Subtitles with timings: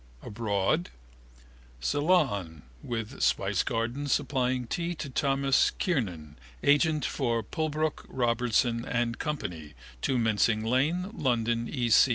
[0.23, 0.89] Abroad?
[1.79, 9.35] Ceylon (with spicegardens supplying tea to Thomas Kernan, agent for Pulbrook, Robertson and Co,
[10.01, 11.91] 2 Mincing Lane, London, E.